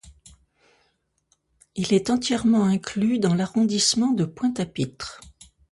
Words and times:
Il 1.75 1.93
est 1.93 2.09
entièrement 2.09 2.63
inclus 2.63 3.19
dans 3.19 3.35
l'arrondissement 3.35 4.13
de 4.13 4.25
Pointe-à-Pitre. 4.25 5.21